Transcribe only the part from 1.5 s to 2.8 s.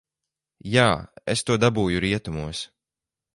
dabūju rietumos.